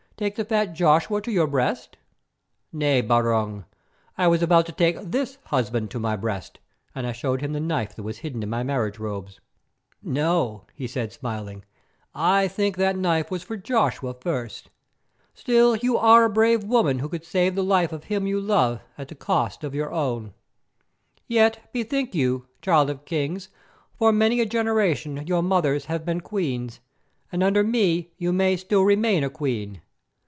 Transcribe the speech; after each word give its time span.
Take 0.17 0.35
the 0.35 0.45
fat 0.45 0.73
Joshua 0.75 1.19
to 1.23 1.31
your 1.31 1.47
breast?" 1.47 1.97
"Nay, 2.71 3.01
Barung, 3.01 3.65
I 4.19 4.27
was 4.27 4.43
about 4.43 4.67
to 4.67 4.71
take 4.71 4.97
this 5.01 5.39
husband 5.45 5.89
to 5.89 5.99
my 5.99 6.15
breast," 6.15 6.59
and 6.93 7.07
I 7.07 7.11
showed 7.11 7.41
him 7.41 7.53
the 7.53 7.59
knife 7.59 7.95
that 7.95 8.03
was 8.03 8.19
hidden 8.19 8.43
in 8.43 8.49
my 8.51 8.61
marriage 8.61 8.99
robe. 8.99 9.29
"No," 10.03 10.65
he 10.75 10.85
said, 10.85 11.11
smiling, 11.11 11.63
"I 12.13 12.47
think 12.47 12.77
the 12.77 12.93
knife 12.93 13.31
was 13.31 13.41
for 13.41 13.57
Joshua 13.57 14.13
first. 14.13 14.69
Still, 15.33 15.75
you 15.77 15.97
are 15.97 16.25
a 16.25 16.29
brave 16.29 16.63
woman 16.65 16.99
who 16.99 17.09
could 17.09 17.25
save 17.25 17.55
the 17.55 17.63
life 17.63 17.91
of 17.91 18.03
him 18.03 18.27
you 18.27 18.39
love 18.39 18.81
at 18.99 19.07
the 19.07 19.15
cost 19.15 19.63
of 19.63 19.73
your 19.73 19.91
own. 19.91 20.35
Yet, 21.27 21.67
bethink 21.73 22.13
you, 22.13 22.45
Child 22.61 22.91
of 22.91 23.05
Kings, 23.05 23.49
for 23.97 24.11
many 24.11 24.39
a 24.39 24.45
generation 24.45 25.25
your 25.25 25.41
mothers 25.41 25.85
have 25.85 26.05
been 26.05 26.21
queens, 26.21 26.79
and 27.31 27.41
under 27.41 27.63
me 27.63 28.11
you 28.19 28.31
may 28.31 28.55
still 28.55 28.83
remain 28.83 29.23
a 29.23 29.29
queen. 29.31 29.81